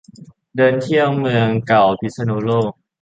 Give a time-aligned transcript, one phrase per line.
[0.55, 2.71] เดินเที่ยวเมืองเก่าพิษณุโลก